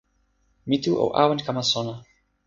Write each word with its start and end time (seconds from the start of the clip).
mi 0.69 0.77
tu 0.83 0.91
o 1.03 1.05
awen 1.23 1.39
kama 1.47 1.63
sona. 1.73 1.93